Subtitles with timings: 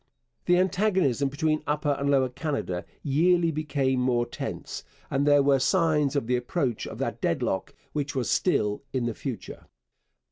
[0.45, 6.15] The antagonism between Upper and Lower Canada yearly became more tense, and there were signs
[6.15, 9.67] of the approach of that deadlock which was still in the future.